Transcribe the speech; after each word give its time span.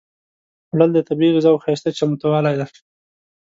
خوړل 0.67 0.89
د 0.93 0.99
طبیعي 1.07 1.33
غذاوو 1.35 1.61
ښايسته 1.63 1.89
چمتووالی 1.99 2.55
دی 2.59 2.65